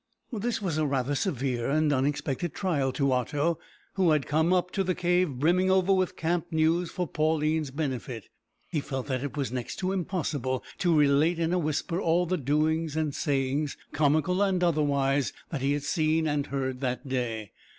[0.33, 3.59] This was a rather severe and unexpected trial to Otto,
[3.93, 8.27] who had come up to the cave brimming over with camp news for Pauline's benefit.
[8.71, 12.37] He felt that it was next to impossible to relate in a whisper all the
[12.37, 17.51] doings and sayings, comical and otherwise, that he had seen and heard that day.